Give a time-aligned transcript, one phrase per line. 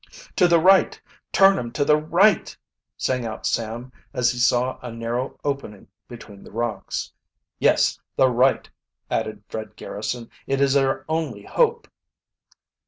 [0.37, 0.99] "To the right
[1.31, 2.57] turn 'em to the right!"
[2.97, 7.11] sang out Sam, as he saw a narrow opening between the rocks.
[7.59, 8.67] "Yes, the right!"
[9.11, 10.31] added Fred Garrison.
[10.47, 11.87] "It is our only hope!"